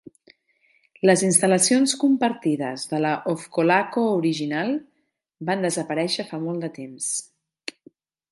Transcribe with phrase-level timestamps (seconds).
[1.09, 4.73] Les instal·lacions compartides de la Ofcolaco original
[5.51, 7.11] van desaparèixer fa molt de temps.